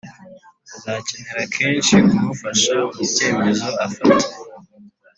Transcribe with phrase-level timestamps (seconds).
[0.77, 4.27] uzakenera kenshi kumufasha mubyemezo afata,